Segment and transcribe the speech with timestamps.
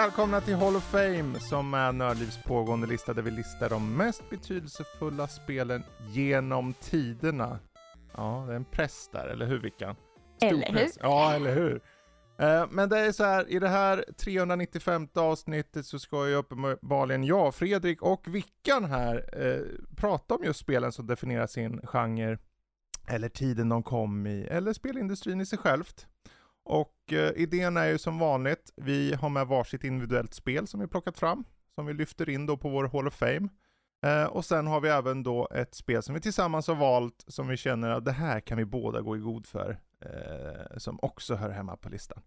[0.00, 4.30] Välkomna till Hall of Fame som är Nördlivs pågående lista där vi listar de mest
[4.30, 7.58] betydelsefulla spelen genom tiderna.
[8.16, 9.96] Ja, det är en press där, eller hur Vickan?
[10.42, 10.88] Eller hur?
[11.00, 11.80] Ja, eller hur?
[12.38, 17.24] Eh, Men det är så här, i det här 395 avsnittet så ska ju uppenbarligen
[17.24, 19.62] jag, Fredrik och Vickan här eh,
[19.96, 22.38] prata om just spelen som definierar sin genre,
[23.08, 26.06] eller tiden de kom i, eller spelindustrin i sig självt.
[26.64, 30.86] Och eh, idén är ju som vanligt, vi har med varsitt individuellt spel som vi
[30.86, 33.48] plockat fram, som vi lyfter in då på vår Hall of Fame.
[34.06, 37.48] Eh, och sen har vi även då ett spel som vi tillsammans har valt, som
[37.48, 41.34] vi känner att det här kan vi båda gå i god för, eh, som också
[41.34, 42.22] hör hemma på listan.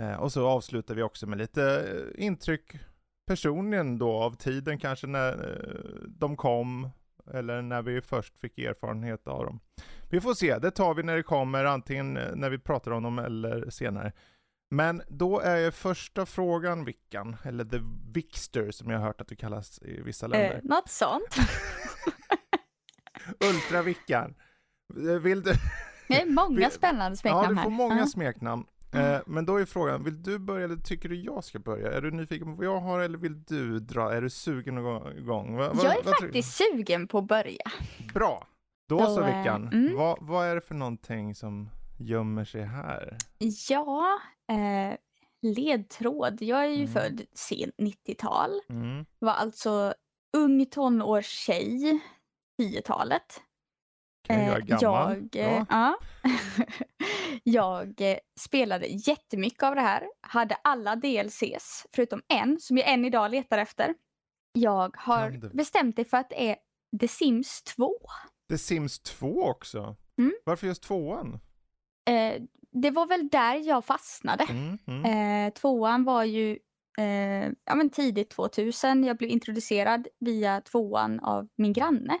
[0.00, 2.76] Eh, och så avslutar vi också med lite eh, intryck
[3.26, 6.90] personligen då av tiden kanske när eh, de kom,
[7.34, 9.60] eller när vi först fick erfarenhet av dem.
[10.10, 13.02] Vi får se, det tar vi när det kommer, antingen eh, när vi pratar om
[13.02, 14.12] dem eller senare.
[14.70, 17.78] Men då är första frågan Vickan, eller The
[18.12, 20.54] Vixter som jag har hört att du kallas i vissa länder.
[20.54, 21.36] Eh, något sånt.
[23.50, 24.34] Ultra Vickan.
[24.96, 25.52] Eh, Vill du...
[26.08, 27.62] Det är många spännande Ja, smeknamn du här.
[27.62, 28.06] får många Ja.
[28.06, 28.64] smeknamn.
[28.92, 31.92] Eh, men då är frågan, vill du börja eller tycker du jag ska börja?
[31.92, 34.12] Är du nyfiken på vad jag har eller vill du dra?
[34.14, 34.78] Är du sugen
[35.18, 35.56] igång?
[35.56, 37.64] Va, va, Jag är faktiskt sugen på att börja.
[38.14, 38.46] Bra!
[38.88, 39.96] Då Då, så Vickan, mm.
[39.96, 43.16] vad, vad är det för någonting som gömmer sig här?
[43.68, 44.96] Ja, eh,
[45.42, 46.42] ledtråd.
[46.42, 46.92] Jag är ju Mm.
[46.92, 48.50] född sent 90-tal.
[48.68, 49.04] Mm.
[49.18, 49.94] Var alltså
[50.36, 52.00] ung tonårstjej,
[52.58, 53.40] 10-talet.
[54.32, 55.28] Okej, jag är Eh, gammal.
[55.32, 55.66] Jag, eh, Ja.
[55.70, 55.98] ja.
[57.44, 60.04] jag eh, spelade jättemycket av det här.
[60.20, 63.94] Hade alla DLCs förutom en som jag än idag letar efter.
[64.52, 65.48] Jag har du?
[65.48, 66.56] bestämt mig för att det är
[67.00, 67.90] The Sims 2.
[68.48, 69.96] The Sims 2 också?
[70.18, 70.32] Mm.
[70.44, 71.40] Varför just tvåan?
[72.10, 72.42] Eh,
[72.72, 74.44] det var väl där jag fastnade.
[74.50, 75.46] Mm, mm.
[75.46, 76.58] Eh, tvåan var ju
[76.98, 79.04] eh, ja, men tidigt 2000.
[79.04, 82.18] Jag blev introducerad via tvåan av min granne.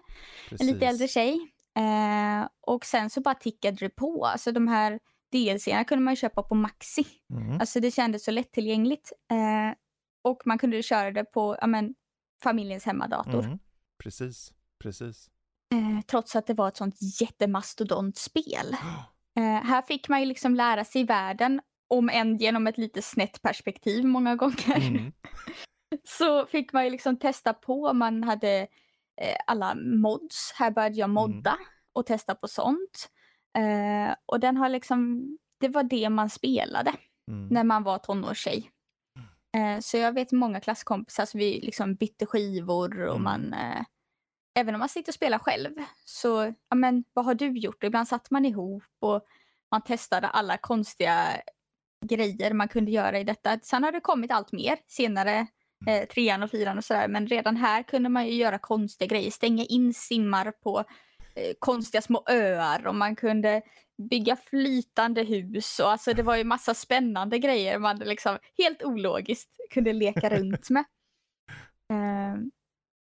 [0.50, 0.82] En lite Precis.
[0.88, 1.48] äldre tjej.
[1.76, 4.26] Eh, och sen så bara tickade det på.
[4.26, 5.00] Alltså de här
[5.32, 7.06] DLCerna kunde man köpa på Maxi.
[7.30, 7.60] Mm.
[7.60, 9.12] Alltså det kändes så lättillgängligt.
[9.30, 9.76] Eh,
[10.22, 11.94] och man kunde köra det på ja, men,
[12.42, 13.44] familjens hemmadator.
[13.44, 13.58] Mm.
[13.98, 15.30] Precis, precis.
[15.72, 18.76] Eh, trots att det var ett sånt jättemastodontspel.
[19.36, 23.42] Eh, här fick man ju liksom lära sig världen, om än genom ett lite snett
[23.42, 24.88] perspektiv många gånger.
[24.88, 25.12] Mm.
[26.04, 28.66] Så fick man ju liksom testa på, man hade
[29.46, 30.52] alla mods.
[30.56, 31.58] Här började jag modda
[31.92, 33.08] och testa på sånt.
[33.58, 35.28] Eh, och den har liksom,
[35.60, 36.92] det var det man spelade
[37.30, 37.48] Mm.
[37.48, 38.70] när man var tonårstjej.
[39.56, 43.22] Eh, så jag vet många klasskompisar som vi liksom bytte skivor och Mm.
[43.22, 43.82] man eh,
[44.58, 45.74] Även om man sitter och spelar själv
[46.04, 47.82] så, ja men vad har du gjort?
[47.82, 49.24] Och ibland satt man ihop och
[49.70, 51.26] man testade alla konstiga
[52.06, 53.58] grejer man kunde göra i detta.
[53.62, 55.46] Sen har det kommit allt mer senare,
[55.86, 57.08] eh, trean och fyran och sådär.
[57.08, 60.78] Men redan här kunde man ju göra konstiga grejer, stänga in simmar på
[61.34, 63.62] eh, konstiga små öar och man kunde
[64.10, 69.56] bygga flytande hus och alltså det var ju massa spännande grejer man liksom helt ologiskt
[69.70, 70.84] kunde leka runt med.
[71.92, 72.36] Eh,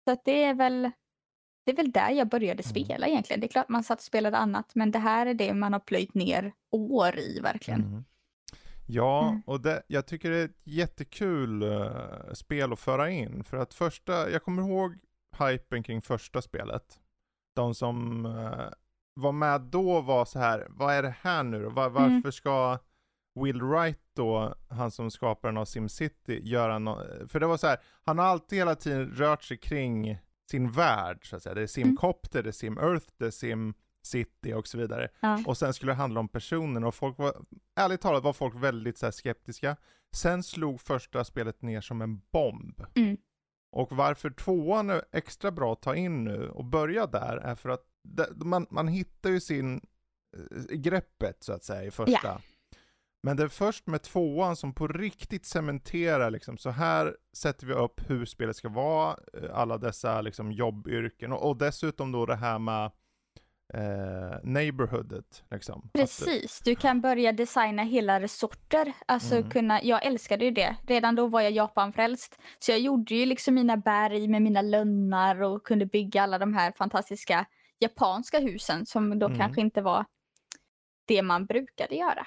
[0.04, 0.90] så att det är väl
[1.64, 2.84] det är väl där jag började Mm.
[2.84, 3.40] spela egentligen.
[3.40, 5.80] Det är klart man satt och spelade annat men det här är det man har
[5.80, 7.80] plöjt ner år i verkligen.
[7.80, 8.04] Mm.
[8.92, 9.42] Ja, Mm.
[9.46, 13.44] och det, jag tycker det är ett jättekul eh, spel att föra in.
[13.44, 14.98] För att första, jag kommer ihåg
[15.38, 17.00] hypen kring första spelet.
[17.56, 18.68] De som eh,
[19.14, 21.70] var med då var så här, vad är det här nu då?
[21.70, 21.92] Var, Mm.
[22.14, 22.78] varför ska
[23.40, 27.06] Will Wright då, han som skaparen av SimCity, göra något?
[27.32, 30.18] För det var så här, han har alltid hela tiden rört sig kring
[30.50, 31.54] sin värld så att säga.
[31.54, 35.08] Det är Simcopter, det är Sim Earth, det är Sim City och så vidare.
[35.20, 35.42] Ja.
[35.46, 37.34] Och sen skulle det handla om personen och folk var,
[37.76, 39.76] ärligt talat var folk väldigt så skeptiska.
[40.12, 42.82] Sen slog första spelet ner som en bomb.
[42.94, 43.16] Mm.
[43.72, 47.68] Och varför tvåan är extra bra att ta in nu och börja där är för
[47.68, 47.84] att
[48.36, 49.80] man, man hittar ju sin
[50.36, 52.40] eh, greppet så att säga i första.
[53.22, 57.72] Men det är först med tvåan som på riktigt cementerar liksom, så här sätter vi
[57.72, 62.36] upp hur spelet ska vara, eh, alla dessa liksom jobbyrken och, och dessutom då det
[62.36, 62.90] här med
[63.74, 65.44] eh, neighborhoodet.
[65.50, 65.90] Liksom.
[65.92, 68.92] Precis, du kan börja designa hela resorter.
[69.06, 69.50] Alltså Mm.
[69.50, 70.76] kunna, jag älskade ju det.
[70.86, 72.38] Redan då var jag Japanfrälst.
[72.58, 76.54] Så jag gjorde ju liksom mina berg med mina lönnar och kunde bygga alla de
[76.54, 77.46] här fantastiska
[77.78, 79.38] japanska husen som då Mm.
[79.38, 80.04] kanske inte var
[81.04, 82.26] det man brukade göra.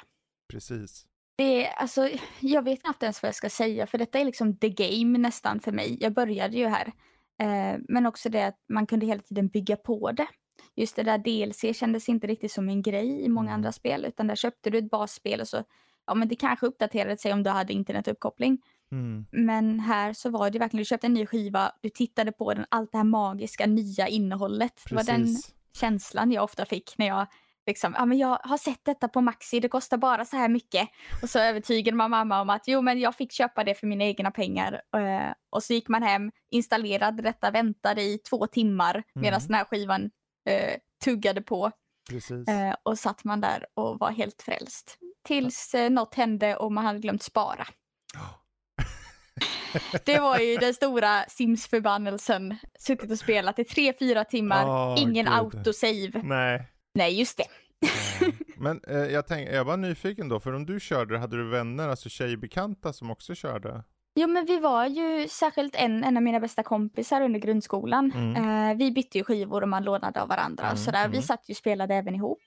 [0.52, 1.06] precis.
[1.38, 2.10] Det alltså,
[2.40, 5.60] jag vet knappt ens vad jag ska säga för detta är liksom the game nästan
[5.60, 5.98] för mig.
[6.00, 6.92] Jag började ju här.
[7.40, 10.28] Eh, men också det att man kunde hela tiden bygga på det.
[10.76, 13.56] Just det där DLC kändes inte riktigt som en grej i många Mm.
[13.56, 15.64] andra spel utan där köpte du ett basspel och så,
[16.08, 18.58] ja men det kanske uppdaterade sig om du hade internetuppkoppling.
[18.92, 19.26] Mm.
[19.32, 22.66] Men här så var det verkligen, du köpte en ny skiva, du tittade på den,
[22.70, 24.82] allt det här magiska nya innehållet.
[24.90, 25.54] Det var den Precis.
[25.80, 27.28] känslan jag ofta fick när jag
[27.68, 30.90] liksom, ja men jag har sett detta på Maxi, det kostar bara så här mycket.
[31.24, 34.04] Och så övertygade man mamma om att jo men jag fick köpa det för mina
[34.04, 34.82] egna pengar.
[34.98, 39.48] Eh, och så gick man hem, installerade detta, väntade i två timmar medan Mm.
[39.48, 40.10] den här skivan
[40.46, 41.72] eh, tuggade på.
[42.48, 44.98] Eh, och satt man där och var helt frälst.
[45.28, 47.68] Tills eh, något hände och man hade glömt spara.
[50.06, 52.58] Det var ju den stora Sims-förbannelsen.
[52.80, 55.34] Suttit och spelat i tre, fyra timmar, Åh, ingen gud.
[55.34, 56.22] autosave.
[56.24, 56.68] Nej.
[56.96, 57.46] Nej, just det.
[58.58, 61.90] Men eh, jag tänkte, jag var nyfiken då, för om du körde, hade du vänner,
[61.90, 63.84] alltså tjejbekanta som också körde?
[64.16, 68.12] Jo, men vi var ju särskilt en, en av mina bästa kompisar under grundskolan.
[68.16, 68.70] Mm.
[68.70, 71.08] Eh, vi bytte ju skivor och man lånade av varandra Mm, och sådär.
[71.08, 71.22] Vi mm.
[71.22, 72.40] satt ju och spelade även ihop.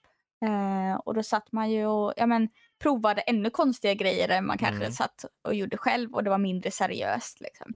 [0.45, 2.49] Eh, och då satt man ju och ja, men,
[2.79, 4.93] provade ännu konstiga grejer än man kanske Mm.
[4.93, 7.41] satt och gjorde själv och det var mindre seriöst.
[7.41, 7.75] Liksom.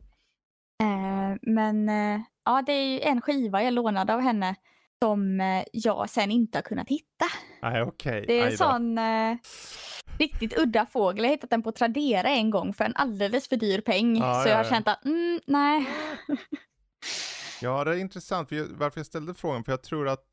[0.83, 4.55] Eh, men eh, ja, det är ju en skiva jag lånade av henne
[5.05, 7.25] som eh, jag sen inte har kunnat hitta.
[7.63, 8.25] Nej, okej.
[8.27, 9.37] Det är Aj en sån eh,
[10.19, 11.19] riktigt udda fågel.
[11.25, 14.17] Jag har hittat den på Tradera en gång för en alldeles för dyr peng.
[14.17, 15.89] Ja, så ja, jag har känt att mm, nej.
[17.63, 18.49] Ja, det är intressant.
[18.49, 20.27] För jag, varför jag ställde frågan, för jag tror att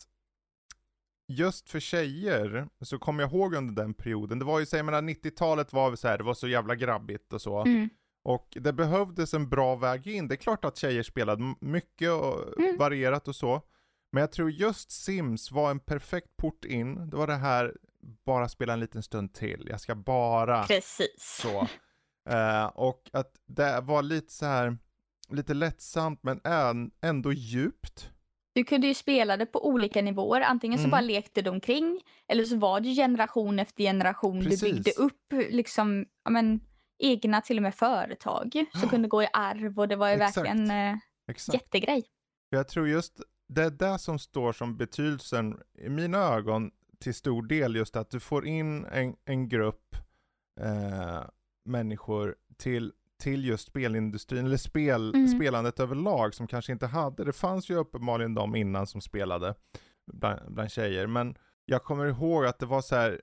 [1.33, 5.01] just för tjejer så kommer jag ihåg under den perioden, det var ju, säg menar
[5.01, 7.61] 90-talet var så här, det var så jävla grabbigt och så.
[7.61, 7.89] Mm.
[8.23, 10.27] Och det behövdes en bra väg in.
[10.27, 12.77] Det är klart att tjejer spelade mycket och Mm.
[12.77, 13.61] varierat och så.
[14.11, 17.09] Men jag tror just Sims var en perfekt port in.
[17.09, 17.73] Det var det här,
[18.25, 19.67] bara spela en liten stund till.
[19.69, 21.39] Jag ska bara Precis.
[21.43, 21.67] så.
[22.33, 24.77] Eh, och att det var lite så här,
[25.29, 28.09] lite lättsamt men än, ändå djupt.
[28.53, 30.41] Du kunde ju spela det på olika nivåer.
[30.41, 30.91] Antingen så Mm.
[30.91, 34.43] bara lekte du omkring eller så var det ju generation efter generation.
[34.43, 34.59] Precis.
[34.61, 36.59] Du byggde upp liksom, ja, men,
[36.99, 38.89] egna till och med företag som Ja.
[38.89, 40.37] kunde gå i arv och det var ju Exakt.
[40.37, 41.53] verkligen eh, Exakt.
[41.53, 42.03] jättegrej.
[42.49, 47.43] Jag tror just det är det som står som betydelsen i mina ögon till stor
[47.43, 49.95] del just att du får in en, en grupp
[50.59, 51.21] eh,
[51.65, 55.27] människor till, till just spelindustrin, eller spel, Mm.
[55.27, 59.55] spelandet överlag som kanske inte hade, det fanns ju uppenbarligen de innan som spelade
[60.13, 61.35] bland, bland tjejer, men
[61.65, 63.21] jag kommer ihåg att det var så här,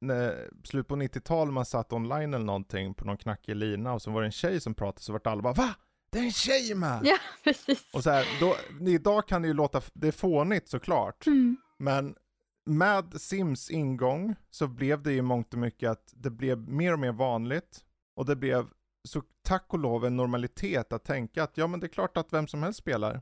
[0.00, 4.10] när, slut på 90-talet man satt online eller någonting på någon knackig lina och så
[4.10, 5.74] var det en tjej som pratade så vart alla bara VA?
[6.16, 7.00] Det är en tjej med!
[7.04, 7.84] Ja, precis.
[7.92, 8.56] Och så här, då,
[8.90, 11.56] idag kan det ju låta, det är fånigt såklart, Mm.
[11.78, 12.14] men
[12.66, 16.98] med Sims ingång så blev det ju mångt och mycket att det blev mer och
[16.98, 17.84] mer vanligt
[18.16, 18.66] och det blev
[19.08, 22.32] så tack och lov en normalitet att tänka att ja men det är klart att
[22.32, 23.20] vem som helst spelar.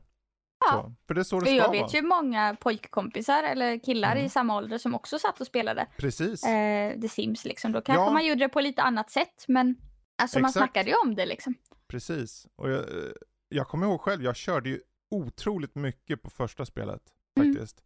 [0.65, 0.71] Ja.
[0.71, 1.81] Så, för det är så det ska jag vara.
[1.83, 4.25] vet ju många pojkkompisar eller killar Mm.
[4.25, 6.43] i samma ålder som också satt och spelade Precis.
[6.43, 7.45] eh, The Sims.
[7.45, 7.71] Liksom.
[7.71, 8.11] Då kanske Ja.
[8.11, 9.75] man gjorde det på lite annat sätt men
[10.21, 10.57] alltså man Exakt.
[10.63, 11.53] snackade ju om det liksom.
[11.87, 12.47] Precis.
[12.55, 13.11] Och jag, eh,
[13.49, 17.01] jag kommer ihåg själv, jag körde ju otroligt mycket på första spelet
[17.39, 17.53] Mm.
[17.53, 17.83] faktiskt.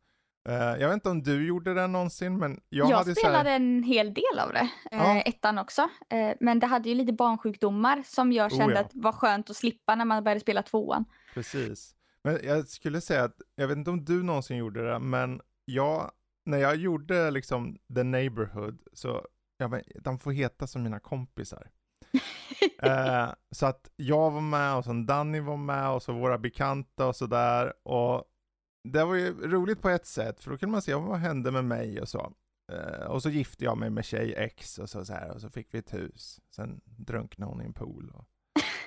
[0.50, 3.30] Eh, jag vet inte om du gjorde det någonsin, men jag, Jag, hade så här-
[3.30, 5.21] spelade en hel del av det, Ja.
[5.21, 5.81] ettan också.
[6.09, 8.80] Eh, men det hade ju lite barnsjukdomar som jag Oh, kände ja.
[8.81, 11.06] att var skönt att slippa när man började spela tvåan.
[11.33, 11.95] Precis.
[12.23, 16.12] Men jag skulle säga att, jag vet inte om du någonsin gjorde det, men jag,
[16.45, 19.26] när jag gjorde liksom The Neighborhood, så,
[19.57, 21.69] ja men de får heta som mina kompisar.
[22.81, 27.07] eh, så att jag var med och sen Danny var med och så våra bekanta
[27.07, 27.73] och sådär.
[27.83, 28.23] Och
[28.83, 31.66] det var ju roligt på ett sätt, för då kunde man se vad hände med
[31.66, 32.33] mig och så.
[32.71, 35.49] Eh, och så gifte jag mig med tjej X och så, så här, och så
[35.49, 36.39] fick vi ett hus.
[36.56, 38.11] Sen drunknade hon i en pool.
[38.16, 38.25] Och...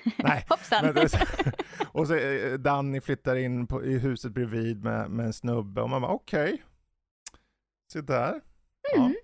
[0.17, 0.45] Nej,
[0.81, 1.17] men så,
[1.91, 5.89] och så eh, Danny flyttar in på, i huset bredvid med, med en snubbe och
[5.89, 6.63] man bara okej.
[7.93, 8.41] Se där.
[8.93, 9.01] Ja.
[9.05, 9.15] Mm.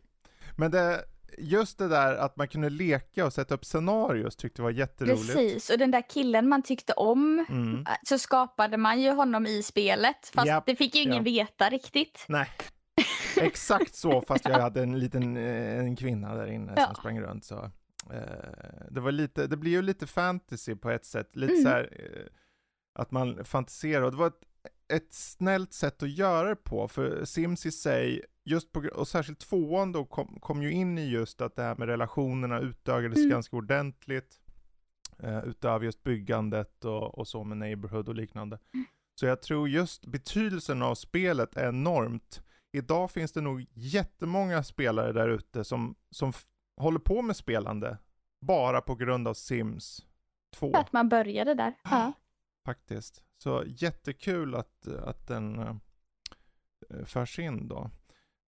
[0.55, 1.05] Men det,
[1.37, 5.25] just det där att man kunde leka och sätta upp scenarios tyckte jag var jätteroligt.
[5.33, 7.79] Precis, och den där killen man tyckte om Mm.
[7.87, 10.31] eh, så skapade man ju honom i spelet.
[10.33, 12.25] Fast Japp, det fick ju ingen veta riktigt.
[12.27, 12.47] Nej,
[13.41, 16.85] exakt så fast jag hade en liten eh, en kvinna där inne Ja.
[16.85, 17.71] som sprang runt så.
[18.13, 21.63] Eh, det var lite, det blir ju lite fantasy på ett sätt, lite Mm.
[21.63, 22.25] så här eh,
[23.01, 24.41] att man fantiserar och det var ett,
[24.89, 29.39] ett snällt sätt att göra det på för Sims i sig, just på, och särskilt
[29.39, 33.29] tvåan då kom, kom ju in i just att det här med relationerna utökades Mm.
[33.29, 34.39] ganska ordentligt.
[35.23, 38.59] Uh, utöver just byggandet och, och så med Neighborhood och liknande.
[38.73, 38.85] Mm.
[39.19, 42.41] Så jag tror just betydelsen av spelet är enormt.
[42.71, 46.33] Idag finns det nog jättemånga spelare där ute som, som
[46.81, 47.97] håller på med spelande
[48.41, 50.05] bara på grund av Sims
[50.55, 51.73] 2 Att man började där.
[51.83, 52.13] Ja.
[52.65, 53.23] faktiskt.
[53.43, 55.75] Så jättekul att, att den uh,
[57.05, 57.89] förs in då.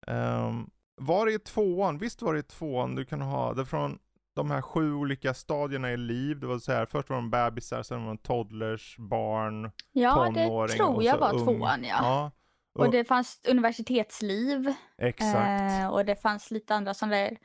[0.07, 1.97] Ehm, var det i tvåan?
[1.97, 3.99] Visst var det i tvåan du kan ha det från
[4.35, 6.39] de här sju olika stadierna i liv.
[6.39, 10.67] Det var så här, först var de bebisar, sen var de toddlers, barn, Ja, tonåring
[10.67, 11.45] det tror jag var ung.
[11.45, 11.97] tvåan ja.
[12.01, 12.31] ja.
[12.73, 15.81] Och Och- det fanns universitetsliv Exakt.
[15.81, 17.37] eh, och det fanns lite andra sådana där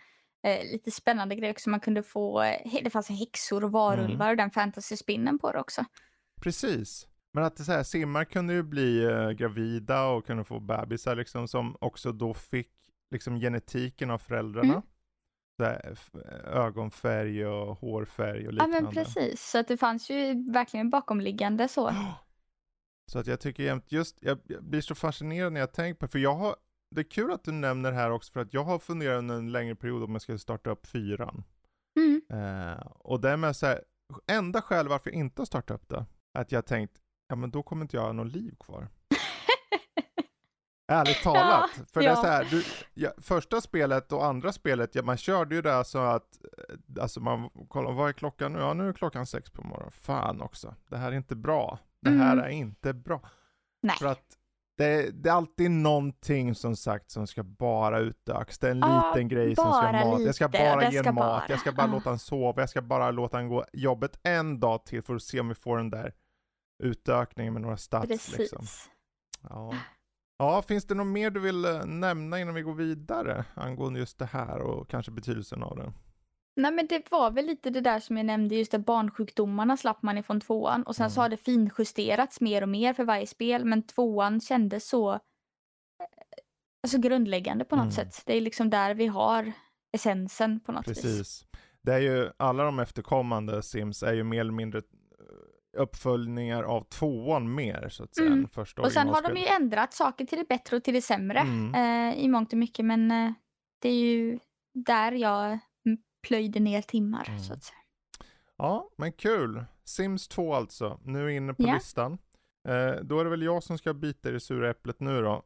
[0.43, 1.71] eh, lite spännande grejer också.
[1.71, 4.31] Man kunde få, eh, det fanns häxor och varulvar Mm.
[4.31, 5.85] och den fantasy-spinnen på det också.
[6.43, 7.07] Precis.
[7.37, 11.17] Men att det så här, simmar kunde ju bli eh, gravida och kunde få bebisar
[11.17, 12.71] liksom som också då fick
[13.11, 14.73] liksom genetiken av föräldrarna.
[14.73, 14.83] Mm.
[15.63, 16.15] Här, f-
[16.45, 18.81] ögonfärg och hårfärg och Ja liknande.
[18.83, 21.91] men precis, så att det fanns ju verkligen bakomliggande så.
[23.13, 26.09] Så att jag tycker jämt, just, jag, jag blir så fascinerad när jag tänker på
[26.09, 26.57] för jag har,
[26.95, 29.35] det är kul att du nämner det här också för att jag har funderat under
[29.35, 31.45] en längre period om jag ska starta upp fyran.
[31.99, 32.23] Mm.
[32.31, 33.85] Eh, och det är med så här,
[34.27, 36.07] enda skäl varför jag inte har startat upp det,
[36.39, 38.89] att jag tänkt, ja men då kommer inte jag ha något liv kvar.
[40.89, 41.71] Ärligt talat.
[41.93, 42.17] för det är ja.
[42.17, 42.65] så här, du,
[42.95, 47.21] ja, första spelet och andra spelet, ja, man körde ju det så att, eh, alltså
[47.21, 48.59] man kollar, vad är klockan nu?
[48.59, 49.91] Ja nu är klockan sex på morgonen.
[49.93, 51.79] Fan också, det här är inte bra.
[52.01, 52.45] Det här Mm.
[52.45, 53.21] är inte bra.
[53.83, 53.97] Nej.
[53.99, 54.23] För att
[54.79, 58.59] det, det är alltid någonting som sagt som ska bara utökas.
[58.59, 60.21] Det är en Ja, liten grej som ska mat.
[60.23, 61.45] Jag ska bara det ge ska mat, bara.
[61.49, 61.93] jag ska bara Ja.
[61.93, 65.23] låta han sova, jag ska bara låta han gå jobbet en dag till för att
[65.23, 66.13] se om vi får den där
[66.83, 68.39] utökningen med några stats Precis.
[68.39, 68.65] liksom.
[69.49, 69.75] Ja.
[70.39, 74.19] ja, finns det något mer du vill eh, nämna innan vi går vidare angående just
[74.19, 75.93] det här och kanske betydelsen av det?
[76.61, 80.03] Nej men det var väl lite det där som jag nämnde, just det barnsjukdomarna slapp
[80.03, 81.23] man ifrån tvåan och sen så Mm.
[81.23, 85.19] har det finjusterats mer och mer för varje spel men tvåan kändes så eh,
[86.83, 87.93] alltså grundläggande på något Mm.
[87.93, 88.23] sätt.
[88.27, 89.53] Det är liksom där vi har
[89.93, 91.03] essensen på något vis.
[91.03, 91.45] Precis.
[91.83, 94.83] Det är ju, alla de efterkommande Sims är ju mer eller mindre
[95.77, 98.49] uppföljningar av tvåan mer så att säga Mm.
[98.49, 101.39] första Och sen har de ju ändrat saker till det bättre och till det sämre
[101.39, 101.75] Mm.
[101.75, 103.33] eh, i mångt och mycket men eh,
[103.79, 104.39] det är ju
[104.75, 105.45] där jag
[105.87, 107.41] mm, plöjde ner timmar Mm.
[107.41, 107.79] så att säga.
[108.59, 109.65] Ja, men kul.
[109.85, 111.75] Sims 2 alltså, nu är inne på Ja.
[111.75, 112.19] listan.
[112.69, 115.43] Eh, då är det väl jag som ska bita i det sura äpplet nu då.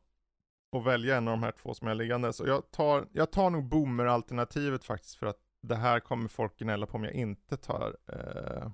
[0.72, 2.32] Och välja en av de här två som jag har liggande.
[2.32, 6.86] Så jag tar, jag tar nog boomer-alternativet faktiskt för att det här kommer folk gnälla
[6.86, 8.70] på om jag inte tar eh,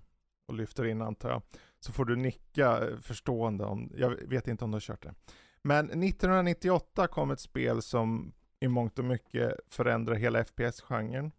[0.47, 1.43] och lyfter in antar jag.
[1.81, 5.15] Så får du nicka eh, förstående om, jag vet inte om du har kört det.
[5.63, 11.33] Men 1998 kom ett spel som i mångt och mycket förändrar hela FPS-genren.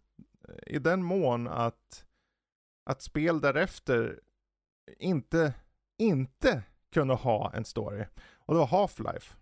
[0.48, 2.04] Eh, I den mån att,
[2.84, 4.20] att spel därefter
[4.98, 5.54] inte,
[5.98, 6.62] inte
[6.92, 8.04] kunde ha en story.
[8.34, 9.34] Och det var Half-Life.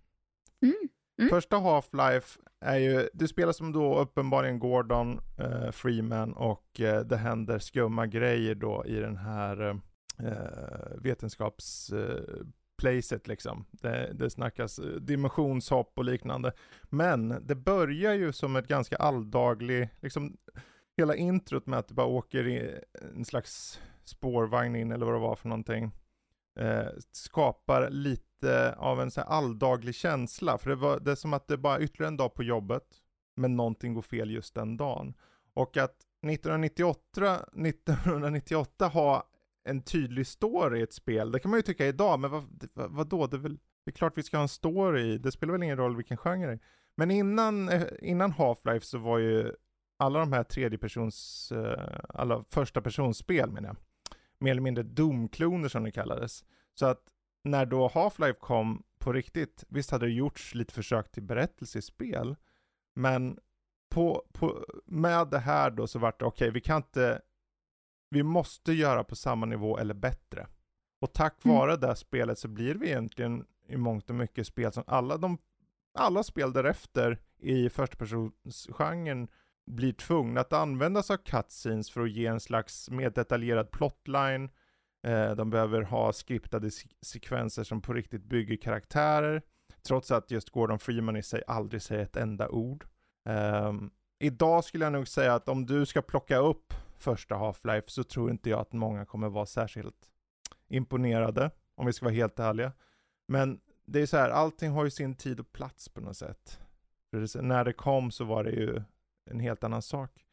[0.63, 0.89] Mm.
[1.19, 1.31] Mm.
[1.31, 7.17] Första Half-Life är ju, du spelar som då uppenbarligen Gordon eh, Freeman och eh, det
[7.17, 9.77] händer skumma grejer då i den här eh,
[10.27, 12.47] eh, vetenskaps eh,
[12.79, 13.65] placet liksom.
[13.71, 16.53] Det, det snackas eh, dimensionshopp och liknande.
[16.83, 20.37] Men det börjar ju som ett ganska alldaglig, liksom
[20.97, 22.81] hela introt med att du bara åker i
[23.17, 25.93] en slags spårvagn in eller vad det var för någonting.
[26.61, 28.26] Eh, skapar lite
[28.77, 30.59] av en så här alldaglig känsla.
[30.59, 32.85] För det, var, det är som att det bara är ytterligare en dag på jobbet.
[33.37, 35.15] Men någonting går fel just den dagen.
[35.55, 39.29] Och att 1998, 1998 ha
[39.65, 42.91] en tydlig story i ett spel, det kan man ju tycka idag, men vad, vad,
[42.91, 43.27] vadå?
[43.27, 45.77] Det är, väl, det är klart vi ska ha en story, det spelar väl ingen
[45.77, 46.61] roll vilken genre det är.
[46.97, 49.53] Men innan, eh, innan Half-Life så var ju
[49.99, 53.77] alla de här tredjepersons, eh, alla första personsspel menar jag,
[54.39, 56.45] mer eller mindre domkloner som det kallades.
[56.75, 57.03] Så att
[57.51, 61.83] när då Half-Life kom på riktigt, visst hade det gjorts lite försök till berättelse i
[61.83, 62.37] spel,
[62.95, 63.39] men
[63.91, 67.21] på, på, med det här då så vart det okej, vi kan inte,
[68.11, 70.47] vi måste göra på samma nivå eller bättre.
[71.01, 71.57] Och tack Mm.
[71.57, 75.17] vare det här spelet så blir vi egentligen i mångt och mycket spel som alla
[75.17, 75.39] de,
[75.99, 79.29] alla spel därefter i förstapersonsgenren
[79.67, 84.51] blir tvungna att använda sig av cutscenes för att ge en slags mer detaljerad plotline.
[85.03, 86.71] Eh, de behöver ha skriptade
[87.03, 89.43] sekvenser som på riktigt bygger karaktärer.
[89.83, 92.87] Trots att just Gordon Freeman i sig aldrig säger ett enda ord.
[93.29, 98.05] Um, idag skulle jag nog säga att om du ska plocka upp första Half-Life så
[98.05, 100.11] tror inte jag att många kommer vara särskilt
[100.69, 102.73] imponerade, om vi ska vara helt ärliga.
[103.29, 106.61] Men det är så här, allting har ju sin tid och plats på något sätt.
[107.11, 108.83] För det, när det kom så var det ju
[109.31, 110.26] en helt annan sak.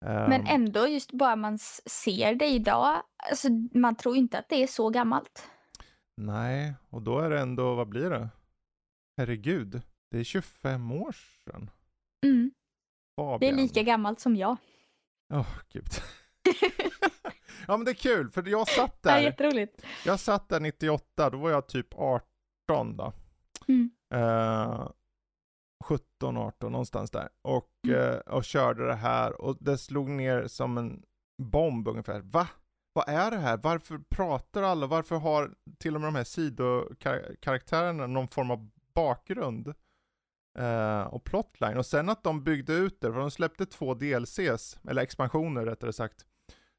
[0.00, 4.62] Men Ehm, ändå just bara man ser det idag, alltså man tror inte att det
[4.62, 5.48] är så gammalt.
[6.16, 8.28] Nej, och då är det ändå, vad blir det?
[9.16, 11.12] Herregud, det är 25 år
[11.44, 11.70] sedan.
[12.26, 12.50] Mm.
[13.40, 14.56] Det är lika gammalt som jag.
[15.34, 15.84] Åh, gud.
[17.66, 19.82] ja men det är kul, för jag satt Det är där, jätteroligt.
[20.04, 23.12] jag satt där 98, då var jag typ 18 då.
[23.68, 23.90] Mm.
[24.14, 24.88] Eh,
[25.84, 27.28] 17, 18 någonstans där.
[27.42, 28.00] Och, Mm.
[28.00, 31.02] eh, och körde det här och det slog ner som en
[31.42, 32.20] bomb ungefär.
[32.20, 32.48] Va?
[32.92, 33.56] Vad är det här?
[33.56, 34.86] Varför pratar alla?
[34.86, 39.74] Varför har till och med de här sidokaraktärerna någon form av bakgrund?
[40.58, 41.76] Eh, och plotline.
[41.76, 45.92] Och sen att de byggde ut det, för de släppte två DLCs, eller expansioner rättare
[45.92, 46.26] sagt,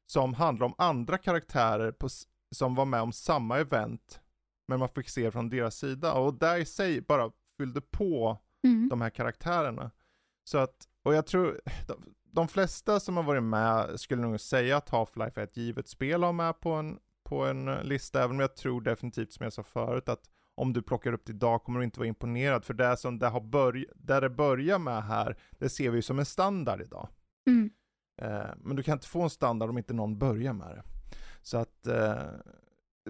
[0.06, 2.08] som handlar om andra karaktärer på,
[2.56, 4.20] som var med om samma event,
[4.68, 6.12] men man fick se från deras sida.
[6.14, 8.88] Och där i sig bara fyllde på Mm.
[8.88, 9.90] de här karaktärerna.
[10.44, 14.76] Så att, och jag tror, de, de flesta som har varit med skulle nog säga
[14.76, 18.36] att Half-Life är ett givet spel att ha med på en, på en lista, även
[18.36, 21.62] om jag tror definitivt som jag sa förut att om du plockar upp det idag
[21.62, 25.04] kommer du inte vara imponerad, för det som det har börj- där det börjar med
[25.04, 27.08] här, det ser vi ju som en standard idag.
[27.46, 27.70] Mm.
[28.22, 30.82] Eh, men du kan inte få en standard om inte någon börjar med det.
[31.42, 32.22] Så att eh,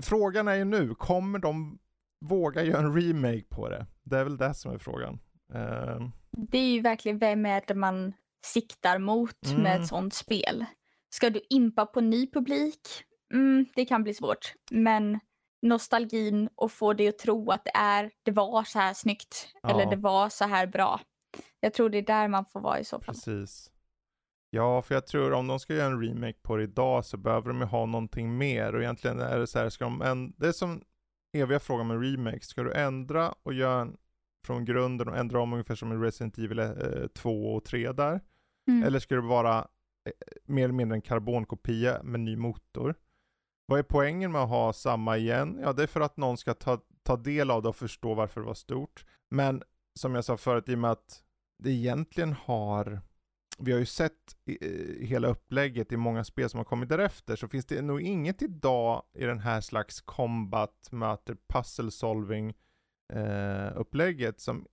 [0.01, 1.79] frågan är ju nu, kommer de
[2.21, 3.87] våga göra en remake på det?
[4.03, 5.19] Det är väl det som är frågan.
[5.55, 8.13] Eh, Det är ju verkligen vem är det man
[8.45, 9.83] siktar mot med Mm.
[9.83, 10.65] ett sånt spel.
[11.11, 12.81] Ska du impa på ny publik?
[13.35, 14.55] Mm, det kan bli svårt.
[14.71, 15.21] Men
[15.63, 19.49] nostalgin och få dig att tro att det, är, det var så här snyggt.
[19.69, 19.91] Eller Ja.
[19.91, 21.01] det var så här bra.
[21.61, 23.15] Jag tror det är där man får vara i så fall.
[23.15, 23.71] Precis.
[24.51, 27.49] Ja, för jag tror om de ska göra en remake på det idag så behöver
[27.49, 30.49] de ju ha någonting mer och egentligen är det så här, ska de en, det
[30.49, 30.83] är som
[31.33, 33.97] eviga frågan med remake, ska du ändra och göra en
[34.47, 38.21] från grunden och ändra om ungefär som i Resident Evil eh, 2 och 3 där?
[38.69, 38.83] Mm.
[38.83, 40.13] Eller ska det vara eh,
[40.45, 42.95] mer eller mindre en karbonkopia med ny motor?
[43.67, 45.59] Vad är poängen med att ha samma igen?
[45.63, 48.41] Ja, det är för att någon ska ta, ta del av det och förstå varför
[48.41, 49.05] det var stort.
[49.31, 49.63] Men
[49.95, 51.23] som jag sa förut, i och med att
[51.59, 53.01] det egentligen har
[53.59, 57.49] vi har ju sett i, hela upplägget i många spel som har kommit därefter, så
[57.49, 62.55] finns det nog inget idag i den här slags combat möter puzzle solving
[63.13, 64.67] eh, upplägget som,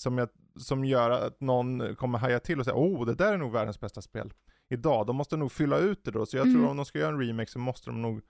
[0.00, 3.38] som, jag, som gör att någon kommer haja till och säga oh det där är
[3.38, 4.32] nog världens bästa spel.
[4.70, 6.70] Idag, de måste nog fylla ut det då, så jag tror Mm.
[6.70, 8.20] om de ska göra en remake så måste de nog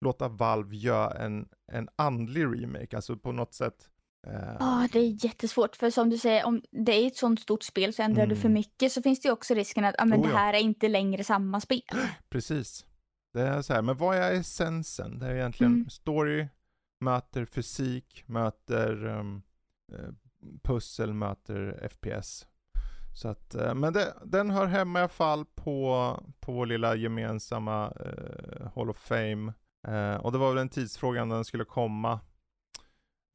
[0.00, 3.90] låta Valve göra en, en andlig remake, alltså på något sätt
[4.26, 5.76] eh, Ja, det är jättesvårt.
[5.76, 8.42] För som du säger, om det är ett sånt stort spel så ändrar du för
[8.48, 8.52] Mm.
[8.54, 10.36] mycket så finns det ju också risken att ah, men Oh, det ja.
[10.38, 11.82] här är inte längre samma spel.
[12.28, 12.86] Precis.
[13.32, 15.18] Det är så här, men vad är essensen?
[15.18, 15.88] Det är egentligen Mm.
[15.90, 16.48] story,
[17.00, 19.42] möter fysik, möter um,
[20.62, 22.46] pussel, möter FPS.
[23.16, 26.94] Så att, eh, men det, den hör hemma i alla fall på, på vår lilla
[26.94, 29.52] gemensamma uh, Hall of Fame.
[29.88, 32.20] Uh, och det var väl en tidsfråga när den skulle komma.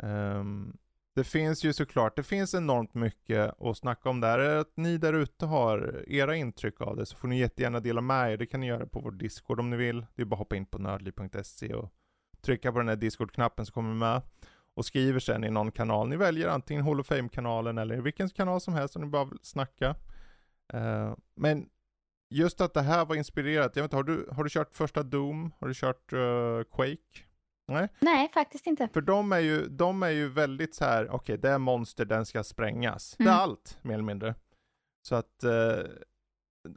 [0.03, 0.77] Um,
[1.15, 4.39] det finns ju såklart, det finns enormt mycket att snacka om där.
[4.39, 7.79] Är det att ni där ute har era intryck av det så får ni jättegärna
[7.79, 8.37] dela med er.
[8.37, 10.05] Det kan ni göra på vår Discord om ni vill.
[10.15, 11.93] Det är bara att hoppa in på nördliv.se och
[12.41, 14.21] trycka på den här Discord-knappen som kommer med.
[14.73, 16.07] Och skriver sen i någon kanal.
[16.09, 19.39] Ni väljer antingen Hall of Fame-kanalen eller vilken kanal som helst om ni bara vill
[19.41, 19.95] snacka.
[20.73, 21.69] Eh, men
[22.29, 23.75] just att det här var inspirerat.
[23.75, 25.51] Jag vet inte, har du, har du kört första Doom?
[25.59, 27.19] Har du kört eh, Quake?
[27.67, 27.87] Nej?
[27.99, 28.87] Nej, faktiskt inte.
[28.93, 32.25] För de är ju, de är ju väldigt så här, okej det är monster, den
[32.25, 33.15] ska sprängas.
[33.17, 33.33] Det Mm.
[33.33, 34.35] är allt, mer eller mindre.
[35.07, 35.79] Så att, eh,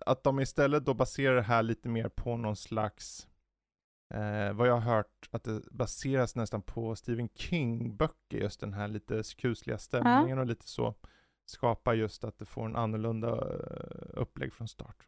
[0.06, 3.28] att de istället då baserar det här lite mer på någon slags,
[4.14, 8.88] eh, vad jag har hört, att det baseras nästan på Stephen King-böcker, just den här
[8.88, 10.94] lite kusliga stämningen och lite så.
[11.46, 15.06] Skapar just att det får en annorlunda eh, upplägg från start.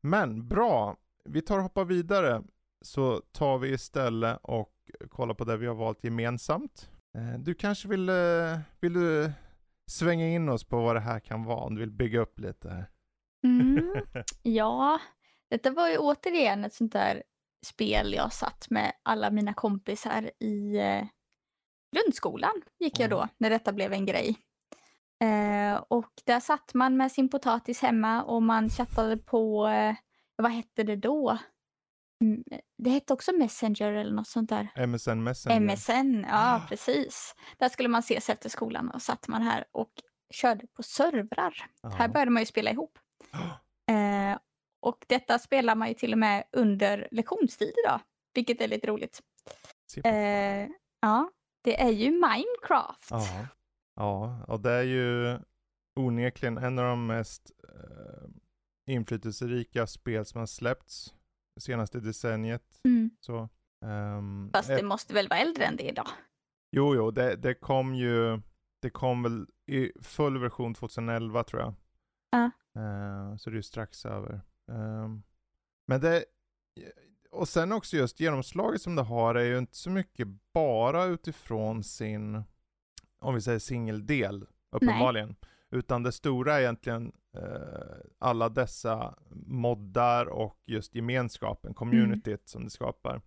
[0.00, 2.42] Men bra, vi tar och hoppar vidare
[2.82, 4.74] så tar vi istället och
[5.10, 6.90] kollar på det vi har valt gemensamt.
[7.14, 9.32] Eh, Du kanske vill, eh, vill du
[9.86, 12.68] svänga in oss på vad det här kan vara, om du vill bygga upp lite
[12.68, 12.90] här.
[13.44, 13.94] Mm.
[14.42, 15.00] Ja,
[15.48, 17.22] detta var ju återigen ett sånt där
[17.66, 21.04] spel jag satt med alla mina kompisar i eh,
[21.96, 24.36] grundskolan gick jag då, när detta blev en grej.
[25.24, 29.94] Eh, och där satt man med sin potatis hemma och man chattade på, eh,
[30.36, 31.38] vad hette det då?
[32.24, 32.44] Mm,
[32.78, 34.86] Det hette också Messenger eller något sånt där.
[34.86, 35.60] MSN Messenger.
[35.60, 37.34] MSN, ja precis.
[37.58, 39.90] Där skulle man ses efter skolan och satt man här och
[40.34, 41.66] körde på servrar.
[41.82, 42.08] Här Ja.
[42.08, 42.98] började man ju spela ihop.
[43.90, 44.38] Eh,
[44.80, 48.00] och detta spelar man ju till och med under lektionstid idag,
[48.34, 49.22] vilket är lite roligt.
[50.04, 50.68] Eh,
[51.00, 51.30] ja,
[51.64, 53.10] det är ju Minecraft.
[53.10, 53.46] Ja.
[53.96, 55.38] ja, och det är ju
[55.96, 58.28] onekligen en av de mest eh,
[58.86, 61.14] inflytelserika spel som har släppts
[61.56, 62.80] det senaste decenniet.
[62.84, 63.10] Mm.
[63.20, 63.48] Så,
[63.84, 66.08] ehm, Fast ett- det måste väl vara äldre än det idag?
[66.76, 68.40] Jo, jo, det, det kom ju,
[68.82, 71.74] det kom väl i full version 2011 tror jag.
[72.30, 72.44] Ja.
[72.80, 74.40] Eh, så det är ju strax över.
[74.70, 75.22] Ehm,
[75.86, 76.24] men det,
[77.30, 81.84] och sen också just genomslaget som det har är ju inte så mycket bara utifrån
[81.84, 82.42] sin,
[83.18, 84.46] om vi säger singeldel.
[84.70, 85.36] uppenbarligen.
[85.70, 89.14] Utan det stora är egentligen eh, alla dessa
[89.46, 92.40] moddar och just gemenskapen, communityt mm.
[92.44, 93.22] som det skapar.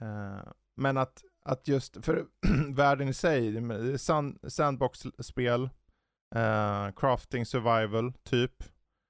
[0.00, 2.26] Eh, men att, att just, för
[2.74, 5.70] världen i sig, sand, sandbox-spel,
[6.34, 8.64] eh, crafting survival typ.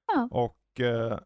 [0.07, 0.29] Ja.
[0.31, 1.19] Och eh,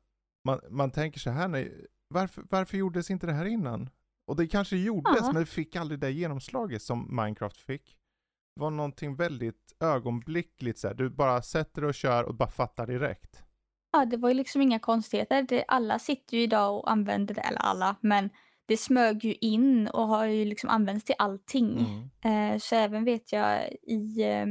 [0.44, 3.90] man, man tänker så här, nej, varför, varför gjordes inte det här innan?
[4.26, 5.32] Och det kanske gjordes, ja.
[5.32, 7.96] men det fick aldrig det genomslaget som Minecraft fick.
[8.54, 10.94] Det var någonting väldigt ögonblickligt så här.
[10.94, 13.42] du bara sätter och kör och bara fattar direkt.
[13.92, 15.42] Ja, det var ju liksom inga konstigheter.
[15.42, 18.30] Det, alla sitter ju idag och använder det, eller alla, men
[18.66, 21.86] det smög ju in och har ju liksom använts till allting.
[22.22, 22.54] Mm.
[22.54, 24.46] Eh, så även vet jag i eh,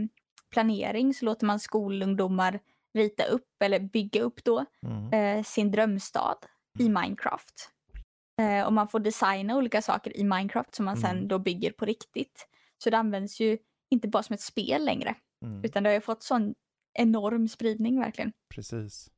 [0.52, 2.60] planering så låter man skolungdomar
[2.93, 5.13] rita upp eller bygga upp då mm.
[5.13, 6.38] eh, sin drömstad
[6.80, 7.02] i mm.
[7.02, 7.69] Minecraft.
[8.41, 11.10] Eh, och man får designa olika saker i Minecraft som man mm.
[11.10, 12.47] sen då bygger på riktigt.
[12.84, 13.58] Så det används ju
[13.91, 15.63] inte bara som ett spel längre, mm.
[15.63, 16.54] utan det har ju fått sån
[16.93, 18.32] enorm spridning verkligen.
[18.56, 19.10] Precis.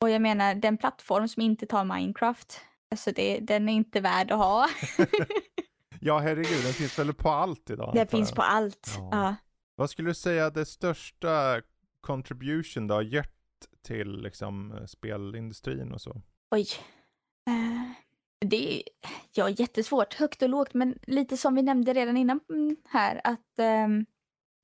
[0.00, 2.60] Och jag menar, den plattform som inte tar Minecraft,
[2.90, 4.68] alltså det, den är inte värd att ha.
[6.00, 7.90] ja, herregud, den finns väl på allt idag?
[7.94, 9.08] Den finns på allt, ja.
[9.12, 9.36] ja.
[9.76, 11.62] Vad skulle du säga det största
[12.06, 13.32] contribution då, gett
[13.82, 16.22] till liksom spelindustrin och så?
[16.50, 16.66] Oj.
[17.50, 17.92] Uh,
[18.40, 18.82] det är
[19.32, 23.58] ja, jättesvårt, högt och lågt, men lite som vi nämnde redan innan mm, här att
[23.86, 24.06] um,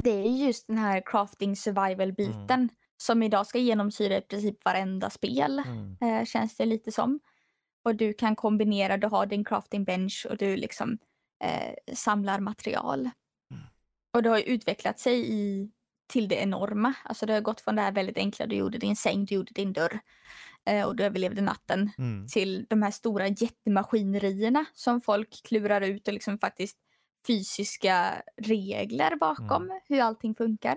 [0.05, 2.69] det är just den här crafting survival-biten mm.
[2.97, 5.97] som idag ska genomsyra i princip varenda spel, mm.
[6.03, 7.21] uh, känns det lite som.
[7.85, 10.99] Och du kan kombinera, du har din crafting bench och du liksom
[11.45, 13.01] uh, samlar material.
[13.51, 13.65] Mm.
[14.15, 15.71] Och det har utvecklat sig i,
[16.13, 16.95] till det enorma.
[17.05, 19.53] Alltså det har gått från det här väldigt enkla, du gjorde din säng, du gjorde
[19.55, 20.01] din dörr
[20.67, 22.27] eh, och du överlevde natten mm.
[22.29, 26.79] till de här stora jättemaskinerierna som folk klurar ut och liksom faktiskt
[27.27, 29.81] fysiska regler bakom mm.
[29.89, 30.77] hur allting funkar.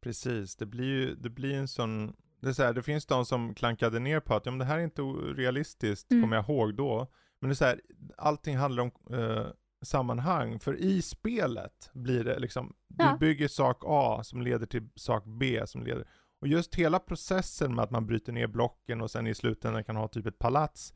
[0.00, 3.26] Precis, det blir ju det blir en sån det, är så här, det finns de
[3.26, 6.22] som klankade ner på att ja, men det här är inte realistiskt, mm.
[6.22, 7.12] kommer jag ihåg då.
[7.40, 7.80] Men det är så här,
[8.16, 9.46] allting handlar om eh,
[9.82, 13.12] sammanhang, för i spelet blir det liksom, ja.
[13.12, 16.06] du bygger sak A som leder till sak B som leder,
[16.40, 19.96] och just hela processen med att man bryter ner blocken och sen i slutändan kan
[19.96, 20.94] ha typ ett palats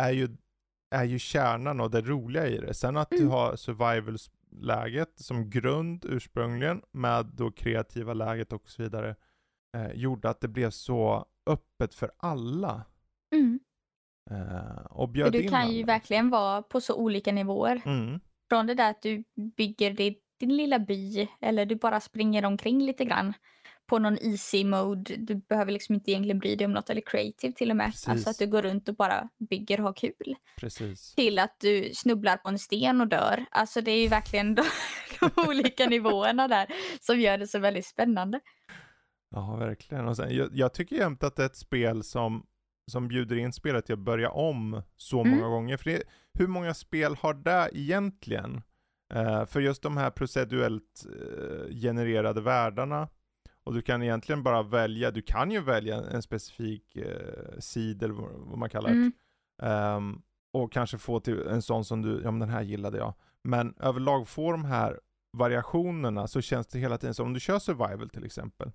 [0.00, 0.36] är ju,
[0.94, 2.74] är ju kärnan och det roliga i det.
[2.74, 3.24] Sen att mm.
[3.24, 9.16] du har survival-läget som grund ursprungligen med då kreativa läget och så vidare
[9.76, 12.84] eh, gjorde att det blev så öppet för alla.
[13.34, 13.60] Mm.
[14.30, 17.82] Eh, och bjöd du kan ju verkligen vara på så olika nivåer.
[17.84, 18.20] Mm.
[18.48, 19.24] Från det där att du
[19.56, 23.34] bygger din, din lilla by eller du bara springer omkring lite grann
[23.90, 25.16] på någon easy mode.
[25.16, 27.86] Du behöver liksom inte egentligen bry dig om något eller creative till och med.
[27.86, 28.08] Precis.
[28.08, 30.36] Alltså att du går runt och bara bygger och har kul.
[30.56, 31.14] Precis.
[31.14, 33.44] Till att du snubblar på en sten och dör.
[33.50, 34.62] Alltså det är ju verkligen de,
[35.20, 36.66] de olika nivåerna där
[37.00, 38.40] som gör det så väldigt spännande.
[39.30, 40.08] Ja, verkligen.
[40.08, 42.46] Och sen, jag, jag tycker jämt att det är ett spel som,
[42.90, 45.36] som bjuder in spelet till att börja om så mm.
[45.36, 45.76] många gånger.
[45.76, 46.02] För det,
[46.38, 48.62] hur många spel har det egentligen?
[49.14, 53.08] Uh, för just de här proceduellt uh, genererade världarna
[53.64, 58.14] och du kan egentligen bara välja, du kan ju välja en specifik eh, sid eller
[58.14, 59.12] vad man kallar mm.
[59.58, 59.68] det.
[59.68, 60.22] Um,
[60.52, 63.14] och kanske få till en sån som du, ja men den här gillade jag.
[63.44, 65.00] Men överlag får de här
[65.36, 68.72] variationerna så känns det hela tiden som om du kör survival till exempel.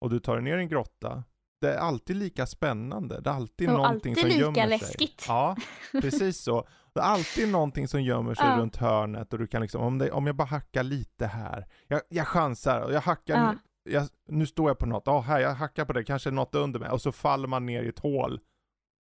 [0.00, 1.24] Och du tar dig ner i en grotta.
[1.60, 3.20] Det är alltid lika spännande.
[3.20, 4.62] Det är alltid och någonting alltid som gömmer sig.
[4.62, 5.24] alltid lika läskigt.
[5.28, 5.56] Ja,
[5.92, 6.68] precis så.
[6.94, 8.56] Det är alltid någonting som gömmer sig ja.
[8.56, 11.66] runt hörnet och du kan liksom, om, det, om jag bara hackar lite här.
[11.88, 13.54] Jag, jag chansar och jag hackar ja
[13.88, 16.80] jag, nu står jag på något, oh, här, jag hackar på det, kanske något under
[16.80, 18.40] mig, och så faller man ner i ett hål.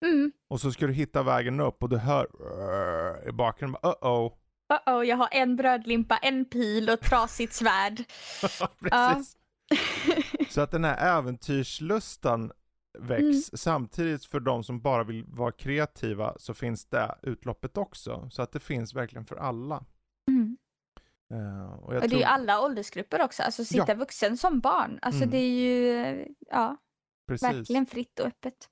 [0.05, 0.33] Mm.
[0.51, 2.29] Och så ska du hitta vägen upp och du hör
[3.29, 4.33] i bakgrunden, uh-oh.
[4.73, 8.05] Uh-oh, jag har en brödlimpa, en pil och ett trasigt svärd.
[8.81, 9.37] Precis.
[10.57, 12.53] så att den här äventyrslustan
[12.99, 13.21] väcks.
[13.23, 13.41] Mm.
[13.53, 18.29] Samtidigt för de som bara vill vara kreativa så finns det utloppet också.
[18.31, 19.85] Så att det finns verkligen för alla.
[20.29, 20.57] Mm.
[21.33, 22.13] Uh, och, och det tror...
[22.13, 23.95] är ju alla åldersgrupper också, alltså sitta ja.
[23.95, 24.99] vuxen som barn.
[25.03, 25.31] Alltså mm.
[25.31, 26.77] det är ju, ja,
[27.29, 27.49] precis.
[27.49, 28.71] verkligen fritt och öppet.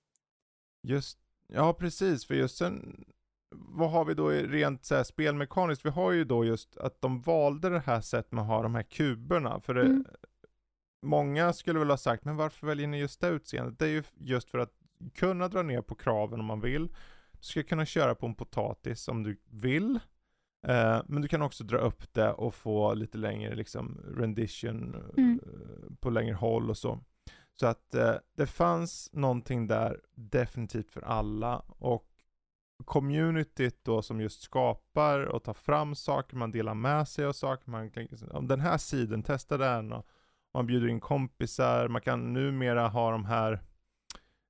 [0.83, 1.18] Just,
[1.49, 3.05] ja precis, för just sen,
[3.51, 5.87] vad har vi då rent så här, spelmekaniskt?
[5.87, 8.75] Vi har ju då just att de valde det här sättet med att ha de
[8.75, 10.05] här kuberna, för det, mm.
[11.05, 13.79] Många skulle väl ha sagt, men varför väljer ni just det utseendet?
[13.79, 14.73] Det är ju just för att
[15.14, 16.88] kunna dra ner på kraven om man vill.
[17.33, 20.01] Du ska kunna köra på en potatis om du vill.
[20.69, 25.40] Uh, men du kan också dra upp det och få lite längre liksom rendition mm.
[25.47, 27.01] uh, på längre håll och så.
[27.53, 32.11] Så att uh, det fanns någonting där definitivt för alla och
[32.85, 37.71] communityt då som just skapar och tar fram saker, man delar med sig av saker,
[37.71, 37.90] man
[38.31, 40.07] om den här sidan, testa den och,
[40.55, 43.53] man bjuder in kompisar, man kan numera ha de här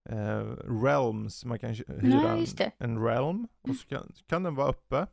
[0.08, 0.44] eh,
[0.82, 4.68] realms, man kan hy- hyra Ja, en, en realm och så kan, kan den vara
[4.68, 5.06] uppe.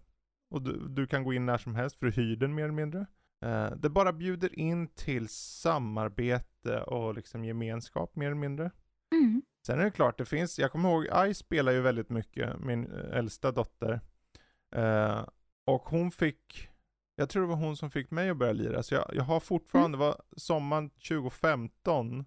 [0.50, 2.74] Och du, du kan gå in när som helst för du hyr den mer eller
[2.74, 3.06] mindre.
[3.46, 8.72] Eh, det bara bjuder in till samarbete och liksom gemenskap mer eller mindre.
[9.16, 9.42] Mm.
[9.66, 12.92] Sen är det klart, det finns, jag kommer ihåg, I spelar ju väldigt mycket, min
[12.92, 14.02] eh, äldsta dotter.
[14.76, 15.26] Eh,
[15.66, 16.70] och hon fick,
[17.22, 19.40] jag tror det var hon som fick mig att börja lira, så jag, jag har
[19.40, 22.26] fortfarande, det var sommaren 2015,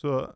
[0.00, 0.30] så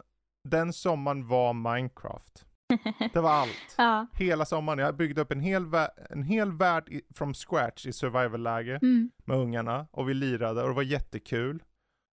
[0.49, 2.45] den sommaren var Minecraft.
[3.13, 3.75] Det var allt.
[3.79, 4.07] Ja.
[4.13, 5.65] Hela sommaren, jag byggde upp en hel,
[6.11, 9.11] en hel värld i, from scratch i survival-läge Mm.
[9.25, 11.63] med ungarna och vi lirade och det var jättekul.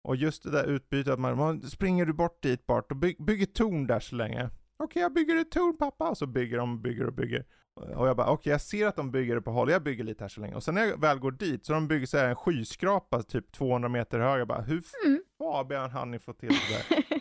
[0.04, 3.16] Och just det där utbytet att man, man springer du bort dit Bart och by,
[3.18, 4.50] bygger torn där så länge.
[4.76, 6.10] Okej, jag bygger ett torn pappa.
[6.10, 7.44] Och så bygger de, bygger och bygger.
[7.74, 10.24] Och jag bara, okej jag ser att de bygger det på håll, jag bygger lite
[10.24, 10.54] här så länge.
[10.54, 13.52] Och sen när jag väl går dit så de bygger så här en skyskrapa typ
[13.52, 14.40] 200 meter hög.
[14.40, 15.22] Jag bara, hur Mm.
[15.38, 17.04] fabian hann ni få till det där?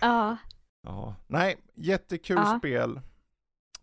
[0.00, 0.36] ja.
[0.82, 2.58] ja, nej, jättekul Ja.
[2.58, 3.00] spel.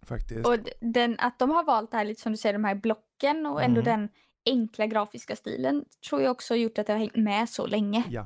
[0.01, 0.47] Faktiskt.
[0.47, 3.45] Och den, att de har valt det här, lite som du säger, de här blocken
[3.45, 3.99] och ändå Mm.
[3.99, 4.09] den
[4.45, 8.03] enkla grafiska stilen tror jag också har gjort att det har hängt med så länge.
[8.09, 8.25] ja,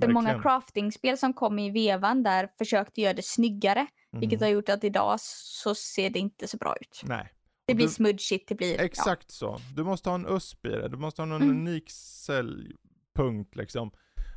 [0.00, 4.44] För många craftingspel som kom i vevan där försökte göra det snyggare, vilket Mhm.
[4.46, 7.02] har gjort att idag så ser det inte så bra ut.
[7.04, 7.32] Nej.
[7.64, 8.80] Det blir du- smudgigt, det blir...
[8.80, 9.58] Exakt så.
[9.76, 10.88] Du måste ha en USP i det.
[10.88, 11.56] Du måste ha någon Mm.
[11.56, 13.90] unik säljpunkt liksom.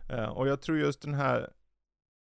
[0.09, 1.49] Eh, och jag tror just den här,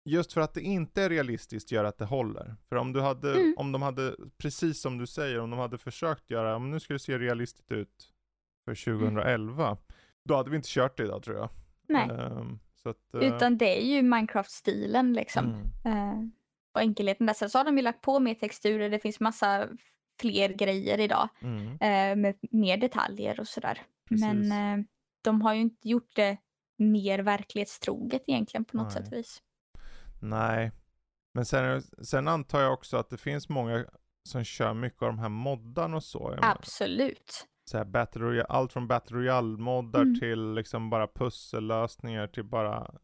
[0.05, 2.55] just för att det inte är realistiskt gör att det håller.
[2.69, 3.53] För om du hade, Mm.
[3.57, 6.93] om de hade, precis som du säger, om de hade försökt göra, om nu ska
[6.93, 8.13] det se realistiskt ut
[8.65, 9.77] för 2011,
[10.23, 11.49] då hade vi inte kört det idag tror jag.
[11.87, 12.07] Nej,
[12.83, 15.45] så att, eh, utan det är ju Minecraft-stilen liksom.
[15.83, 16.29] mm, Eh,
[16.77, 17.33] och enkelheten där.
[17.33, 19.67] Sen så har de ju lagt på mer texturer, det finns massa
[20.19, 23.81] fler grejer idag mm, eh, med mer detaljer och sådär.
[24.09, 24.85] Men eh,
[25.21, 26.37] de har ju inte gjort det
[26.77, 29.03] mer verklighetstroget egentligen på något Nej.
[29.03, 29.41] sätt och vis.
[30.21, 30.71] Nej.
[31.33, 33.85] Men sen, sen antar jag också att det finns många
[34.23, 36.37] som kör mycket av de här moddarna och så.
[36.41, 37.47] Absolut.
[37.65, 40.19] så här Battle Royale, allt från Battle Royale-moddar Mm.
[40.19, 42.95] till liksom bara pussellösningar till bara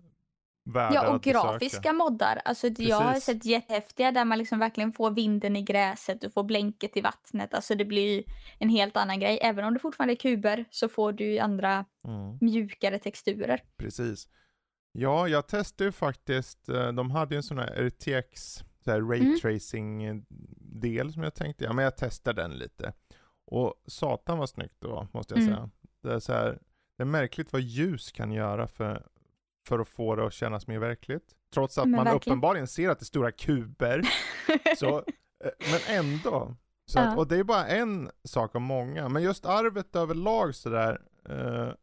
[0.65, 1.41] Ja, och att besöka.
[1.52, 2.41] grafiska moddar.
[2.45, 6.43] Alltså, jag har sett jättehäftiga där man liksom verkligen får vinden i gräset, du får
[6.43, 7.54] blänket i vattnet.
[7.54, 8.23] Alltså det blir
[8.60, 9.39] en helt annan grej.
[9.41, 13.63] Även om det fortfarande är kuber så får du andra Mm, mjukare texturer.
[13.78, 14.28] precis.
[14.91, 18.97] Ja, jag testade ju faktiskt, eh, de hade ju en sån här RTX så här
[18.99, 19.12] Mm.
[19.12, 22.93] raytracing-del som jag tänkte, ja men jag testade den lite.
[23.45, 25.56] Och satan vad snyggt det var, måste jag Mm.
[25.56, 25.69] säga.
[26.04, 26.60] Det är så här,
[26.97, 29.08] det är märkligt vad ljus kan göra för,
[29.67, 31.23] för att få det att kännas mer verkligt.
[31.54, 32.17] Trots att Men man verkligen.
[32.17, 34.02] uppenbarligen ser att det är stora kuber,
[34.78, 36.56] så, eh, men ändå.
[36.86, 37.15] Så att, Ja.
[37.17, 41.73] och det är bara en sak av många, men just arvet överlag sådär, eh,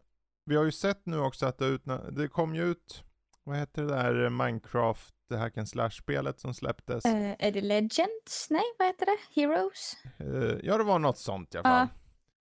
[0.44, 3.04] vi har ju sett nu också att det, ut, det kom ju ut,
[3.44, 7.04] vad heter det där Minecraft, det hack and slash-spelet som släpptes?
[7.04, 8.46] Eh, är det Legends?
[8.50, 9.40] Nej, vad heter det?
[9.40, 9.96] Heroes?
[10.18, 11.68] Eh, ja, det var något sånt i alla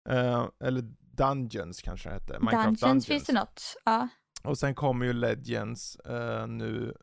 [0.07, 0.17] fall.
[0.17, 2.33] Eh, eller Dungeons kanske det hette.
[2.39, 3.05] Minecraft Dungeons, Dungeons.
[3.07, 3.61] finns det något?
[3.85, 4.07] Ja.
[4.43, 6.93] Och sen kommer ju Legends eh, nu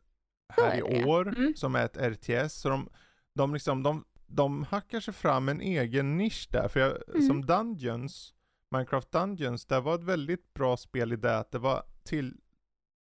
[0.53, 1.53] här är i år, Mm.
[1.55, 2.53] som är ett RTS.
[2.53, 2.89] Så de,
[3.35, 6.67] de, liksom, de, de hackar sig fram en egen nisch där.
[6.67, 7.27] För jag, Mm.
[7.27, 8.33] som Dungeons,
[8.71, 12.37] Minecraft Dungeons, det var ett väldigt bra spel i det att det var till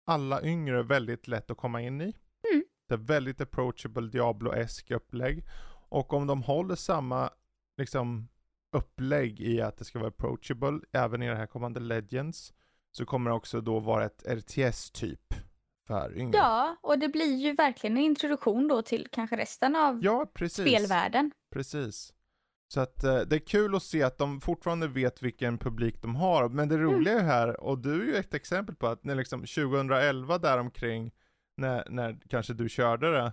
[0.07, 2.15] alla yngre väldigt lätt att komma in i.
[2.53, 2.65] Mm.
[2.89, 5.45] Det är väldigt approachable Diablo-esk upplägg.
[5.89, 7.31] Och om de håller samma
[7.79, 8.29] liksom
[8.77, 12.53] upplägg i att det ska vara approachable även i det här kommande Legends
[12.93, 15.35] så kommer det också då vara ett RTS typ
[15.87, 16.39] för yngre.
[16.39, 20.69] ja, och det blir ju verkligen en introduktion då till kanske resten av Ja, precis.
[20.69, 21.31] spelvärlden.
[21.51, 22.13] Precis.
[22.69, 26.17] Så att eh, det är kul att se att de fortfarande vet vilken publik de
[26.17, 26.49] har.
[26.49, 29.41] Men det roliga är här, och du är ju ett exempel på att när liksom
[29.41, 31.13] 2011 däromkring,
[31.57, 33.33] när, när kanske du körde det,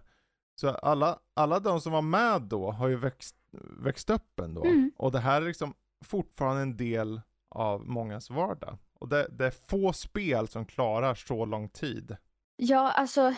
[0.55, 3.35] så alla, alla de som var med då har ju växt,
[3.83, 4.65] växt upp ändå.
[4.65, 4.91] Mm.
[4.97, 5.73] Och det här är liksom
[6.05, 8.77] fortfarande en del av mångas vardag.
[8.99, 12.17] Och det, det är få spel som klarar så lång tid.
[12.62, 13.33] Ja, alltså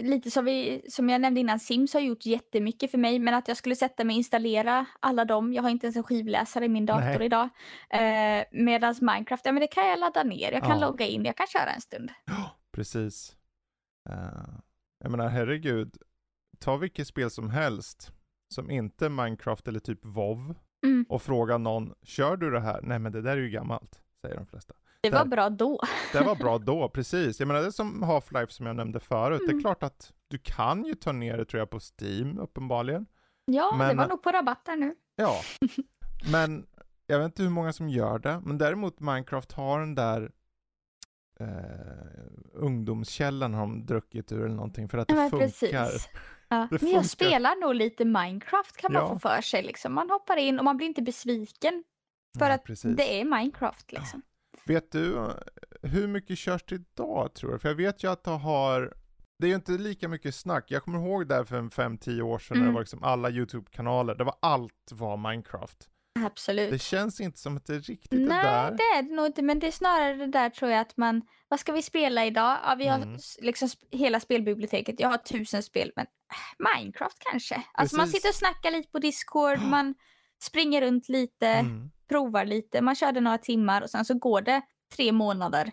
[0.00, 3.48] lite som, vi, som jag nämnde innan, Sims har gjort jättemycket för mig, men att
[3.48, 6.68] jag skulle sätta mig och installera alla dem, jag har inte ens en skivläsare i
[6.68, 7.24] min dator Nej.
[7.26, 7.48] idag.
[7.90, 10.88] Eh, Medan Minecraft, ja men det kan jag ladda ner, jag kan Ja.
[10.88, 12.10] logga in, jag kan köra en stund.
[12.72, 13.36] Precis.
[14.10, 14.58] Uh,
[14.98, 15.96] jag menar herregud,
[16.58, 18.12] ta vilket spel som helst
[18.54, 21.06] som inte är Minecraft eller typ WoW Mm.
[21.08, 22.80] och fråga någon, kör du det här?
[22.82, 24.74] Nej men det där är ju gammalt, säger de flesta.
[25.02, 25.80] Det var bra då.
[26.12, 27.40] Det var bra då, precis.
[27.40, 29.38] Jag menar det är som Half-Life som jag nämnde förut.
[29.40, 29.62] Det är Mm.
[29.62, 33.06] klart att du kan ju ta ner det tror jag på Steam uppenbarligen.
[33.44, 34.94] Ja, det Men- var nog på rabatt där nu.
[35.16, 35.40] Ja,
[36.32, 36.66] men
[37.06, 38.40] jag vet inte hur många som gör det.
[38.44, 40.30] Men däremot Minecraft har den där,
[41.40, 41.46] eh,
[42.54, 45.46] ungdomskällan har de druckit ur eller någonting för att det Ja, funkar.
[45.46, 46.08] precis.
[46.48, 46.68] Ja.
[46.70, 49.08] Det Men jag spelar nog lite Minecraft kan man Ja.
[49.08, 49.62] få för sig.
[49.62, 49.92] Liksom.
[49.94, 51.84] Man hoppar in och man blir inte besviken.
[52.38, 52.96] För Nej, att precis.
[52.96, 54.22] det är Minecraft liksom.
[54.66, 55.28] Vet du
[55.82, 57.58] hur mycket körs det idag tror du?
[57.58, 58.94] För jag vet ju att det har
[59.38, 60.64] det är ju inte lika mycket snack.
[60.68, 62.74] Jag kommer ihåg där för en 5-10 år sedan när det Mm.
[62.74, 64.14] var liksom alla YouTube-kanaler.
[64.14, 65.88] Det var allt var Minecraft.
[66.24, 66.70] Absolut.
[66.70, 68.70] Det känns inte som att det är riktigt det Nej, där.
[68.70, 69.42] det är det nog inte.
[69.42, 72.58] Men det är snarare det där tror jag att man, vad ska vi spela idag?
[72.64, 73.18] Ja, vi har Mm.
[73.40, 75.00] liksom hela spelbiblioteket.
[75.00, 76.06] Jag har tusen spel, men
[76.58, 77.62] Minecraft kanske.
[77.72, 78.16] Alltså man Precis.
[78.22, 79.94] sitter och snackar lite på Discord, man
[80.42, 81.90] springer runt lite, Mm.
[82.12, 84.62] Provar lite, man körde några timmar och sen så går det
[84.96, 85.72] tre månader.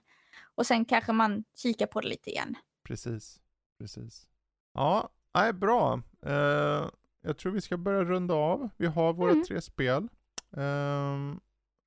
[0.55, 2.55] Och sen kanske man kikar på det lite igen.
[2.83, 3.39] Precis,
[3.79, 4.27] precis.
[4.73, 6.01] Ja, nej, bra.
[6.25, 6.89] Eh,
[7.21, 8.69] jag tror vi ska börja runda av.
[8.77, 9.43] Vi har våra Mm.
[9.43, 10.07] tre spel.
[10.57, 11.39] Ehm,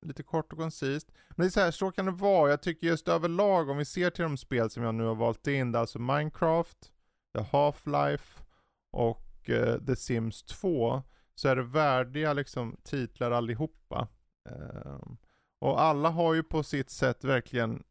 [0.05, 1.11] lite kort och koncist.
[1.29, 2.49] Men det är så här, så kan det vara.
[2.49, 5.47] Jag tycker just överlag, om vi ser till de spel som jag nu har valt
[5.47, 6.77] in, det är alltså Minecraft,
[7.37, 8.41] The Half-Life
[8.91, 11.01] och eh, The Sims 2,
[11.35, 14.07] så är det värdiga liksom titlar allihopa.
[14.49, 15.17] Ehm,
[15.59, 17.83] och alla har ju på sitt sätt verkligen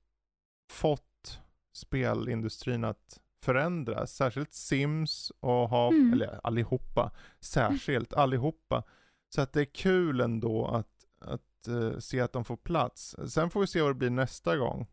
[0.70, 1.40] fått
[1.72, 4.12] spelindustrin att förändras.
[4.14, 6.12] Särskilt Sims och Half, Mm.
[6.12, 8.82] eller allihopa, särskilt allihopa.
[9.28, 13.16] Så att det är kul ändå att, att eh, se att de får plats.
[13.28, 14.86] Sen får vi se vad det blir nästa gång.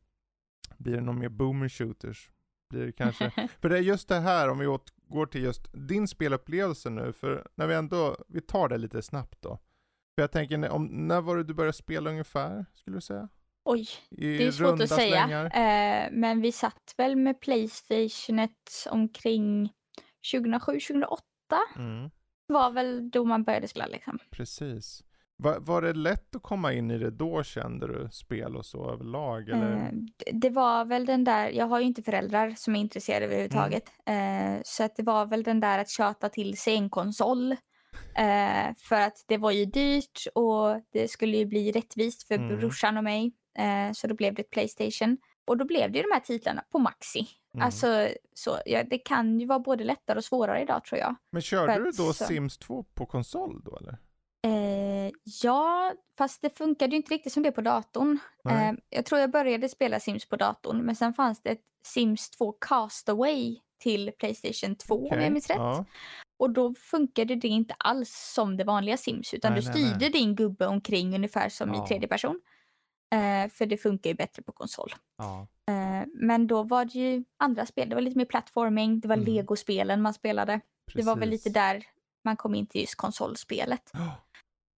[0.78, 2.30] Blir det någon mer boomer shooters?
[2.70, 6.08] Blir det kanske för det är just det här, om vi återgår till just din
[6.08, 9.60] spelupplevelse nu, för när vi ändå, vi tar det lite snabbt då.
[10.20, 13.30] För jag tänker, när- om, när var det du började spela ungefär, skulle du säga?
[13.66, 15.46] Oj, I det är svårt att säga.
[15.46, 18.52] Eh, men vi satt väl med Playstationet
[18.90, 19.70] omkring
[20.34, 21.18] 2007-2008
[21.76, 22.10] Mm,
[22.48, 24.20] var väl då man började spela liksom.
[24.32, 25.04] precis.
[25.38, 28.10] Var, var det lätt att komma in i det då, kände du?
[28.12, 29.50] Spel och så överlag?
[29.50, 29.72] Eller?
[29.76, 29.90] Eh,
[30.34, 33.32] det var väl den där, jag har ju inte föräldrar som är intresserade Mm.
[33.36, 37.56] överhuvudtaget, eh, så att det var väl den där att tjata till sig en konsol.
[38.20, 42.60] Eh, för att det var ju dyrt och det skulle ju bli rättvist för Mm.
[42.60, 43.32] brorsan och mig.
[43.58, 45.18] Eh, så då blev det ett Playstation.
[45.48, 47.28] Och då blev det ju de här titlarna på Maxi.
[47.54, 47.66] Mm.
[47.66, 51.16] Alltså, så, ja, det kan ju vara både lättare och svårare idag tror jag.
[51.32, 53.98] Men körde för du att då så- Sims 2 på konsol då eller?
[54.44, 55.12] Eh,
[55.44, 58.20] ja, fast det funkade ju inte riktigt som det på datorn.
[58.50, 62.30] Eh, jag tror jag började spela Sims på datorn, men sen fanns det ett Sims
[62.30, 65.58] 2 Castaway till Playstation 2 om Okej, jag minns rätt.
[65.58, 65.86] Ja.
[66.40, 70.00] Och då funkade det inte alls som det vanliga Sims, utan Nej, du nej, styrde
[70.00, 70.10] nej.
[70.10, 71.86] din gubbe omkring ungefär som Ja.
[71.86, 72.42] i tredje person.
[73.12, 74.90] Eh, för det funkar ju bättre på konsol.
[75.18, 75.48] ja.
[75.68, 79.16] Eh, men då var det ju andra spel, det var lite mer plattforming, det var
[79.18, 79.26] Mm.
[79.34, 80.62] legospelen man spelade.
[80.94, 81.54] Det var väl lite precis.
[81.54, 81.84] där
[82.24, 83.90] man kom in till just konsolspelet.
[83.94, 84.16] Ja,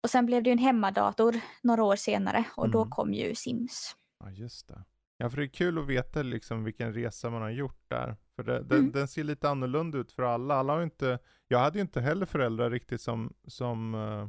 [0.03, 2.91] Och sen blev det ju en hemmadator några år senare och då Mm.
[2.91, 3.97] kom ju Sims.
[4.25, 4.85] Ja, just det.
[5.17, 8.17] Ja, för det är kul att veta liksom vilken resa man har gjort där.
[8.45, 8.93] För det, den, Mm.
[8.93, 10.55] den ser lite annorlunda ut för alla.
[10.55, 14.29] alla har inte, jag hade ju inte heller föräldrar riktigt som, som eh,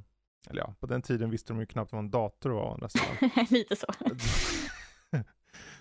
[0.49, 3.45] eller ja, på den tiden visste de ju knappt vad en dator var sidan.
[3.49, 3.85] Lite så.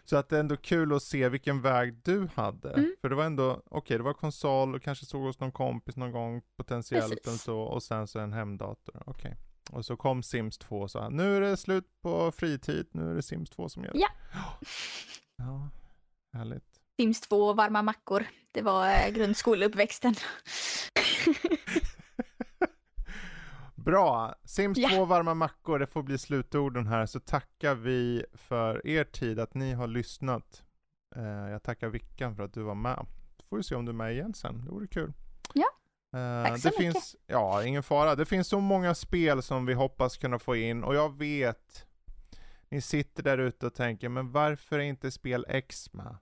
[0.05, 2.71] Så att det är ändå kul att se vilken väg du hade.
[2.73, 2.95] Mm.
[3.01, 6.13] För det var ändå, okej det var konsol och kanske såg hos någon kompis någon
[6.13, 9.03] gång potentiellt och så och sen så en hemdator.
[9.07, 9.37] Okej.
[9.73, 13.15] Och så kom Sims 2 och sa nu är det slut på fritid, nu är
[13.15, 14.01] det Sims 2 som gäller.
[14.01, 14.09] Ja.
[15.37, 15.69] Ja,
[16.33, 16.70] härligt.
[17.01, 18.25] Sims 2 och varma mackor.
[18.53, 20.15] Det var eh, grundskoleuppväxten.
[23.75, 24.35] Bra!
[24.45, 24.89] Sims Ja.
[24.89, 27.07] 2 varma mackor, det får bli slutorden här.
[27.07, 30.63] Så tackar vi för er tid, att ni har lyssnat.
[31.17, 33.07] Eh, jag tackar Vickan för att du var med.
[33.51, 35.13] Får vi se om du är med igen sen, det vore kul.
[35.55, 35.67] Ja.
[36.19, 36.93] Eh, Tack så det mycket.
[36.95, 38.15] finns, ja ingen fara.
[38.15, 41.87] Det finns så många spel som vi hoppas kunna få in och jag vet,
[42.69, 46.17] ni sitter där ute och tänker, men varför är inte spel X med?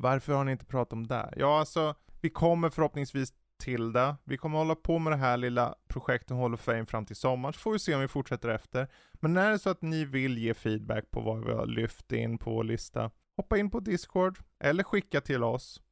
[0.00, 1.34] Varför har ni inte pratat om det?
[1.36, 4.16] Ja, alltså, vi kommer förhoppningsvis till det.
[4.24, 7.52] Vi kommer hålla på med det här lilla projektet Hall of Fame fram till sommaren,
[7.52, 8.88] så får vi se om vi fortsätter efter.
[9.12, 12.12] Men när det är så att ni vill ge feedback på vad vi har lyft
[12.12, 15.82] in på vår lista, hoppa in på Discord, eller skicka till oss.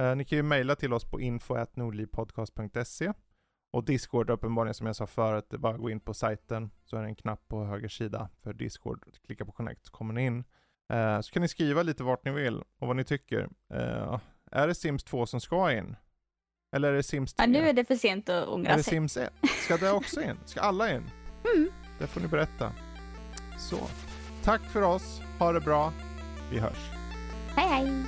[0.00, 3.12] Eh, ni kan ju mejla till oss på info.nordlivpodcast.se
[3.72, 6.70] och Discord uppenbarligen som jag sa förut, det är bara att gå in på sajten
[6.84, 9.04] så är det en knapp på höger sida för Discord.
[9.26, 10.44] Klicka på connect så kommer ni in.
[10.92, 13.48] Eh, så kan ni skriva lite vart ni vill och vad ni tycker.
[13.74, 14.18] Eh,
[14.52, 15.96] är det Sims 2 som ska in?
[16.76, 17.42] Eller är det Sims 3?
[17.44, 18.90] Ja, nu är det för sent att Är ångra det sig.
[18.90, 19.32] Sims 1?
[19.64, 20.36] Ska det också in?
[20.44, 21.02] Ska alla in?
[21.54, 21.70] Mm.
[21.98, 22.72] Det får ni berätta.
[23.58, 23.76] Så.
[24.44, 25.20] Tack för oss.
[25.38, 25.92] Ha det bra.
[26.52, 26.90] Vi hörs.
[27.56, 28.04] Hej hej!